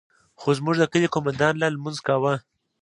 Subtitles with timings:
[0.39, 2.33] خو زموږ د کلي قومندان لا لمونځ کاوه.